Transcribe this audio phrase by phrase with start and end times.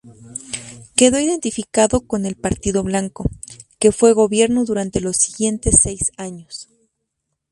[0.95, 3.29] Quedó identificado con el partido blanco,
[3.77, 6.69] que fue gobierno durante los siguientes seis años.